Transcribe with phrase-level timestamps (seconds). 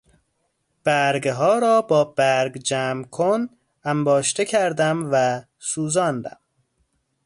[0.83, 3.49] برگها را با برگ جمع کن
[3.83, 6.37] انباشته کردم و سوزاندم.